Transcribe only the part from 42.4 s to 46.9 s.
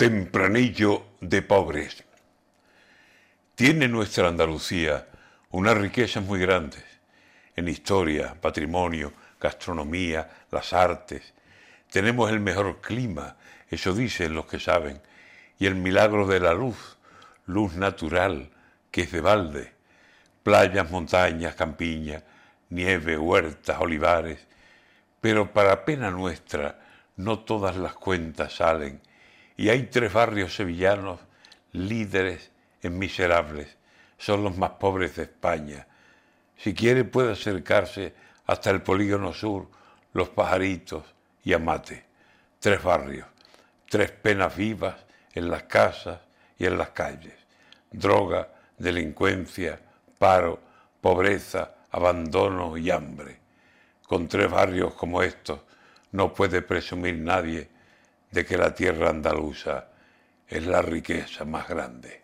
Tres barrios, tres penas vivas en las casas y en